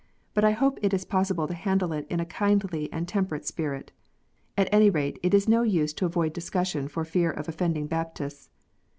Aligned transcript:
But 0.33 0.43
I 0.43 0.49
hope 0.53 0.79
it 0.81 0.95
is 0.95 1.05
possible 1.05 1.47
to 1.47 1.53
handle 1.53 1.93
it 1.93 2.07
in 2.09 2.19
a 2.19 2.25
kindly 2.25 2.91
and 2.91 3.07
temperate 3.07 3.45
spirit. 3.45 3.91
At 4.57 4.67
any 4.71 4.89
rate 4.89 5.19
it 5.21 5.31
is 5.31 5.47
no 5.47 5.61
use 5.61 5.93
to 5.93 6.07
avoid 6.07 6.33
discussion 6.33 6.87
for 6.87 7.05
fear 7.05 7.29
of 7.29 7.47
offending 7.47 7.85
Baptists. 7.85 8.49